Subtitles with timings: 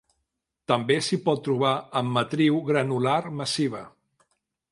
[0.71, 3.83] També s'hi pot trobar en matriu granular massiva.